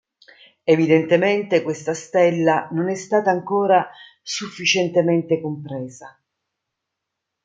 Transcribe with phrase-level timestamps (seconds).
[0.65, 3.87] Evidentemente questa stella non è stata ancora
[4.23, 6.19] sufficientemente compresa.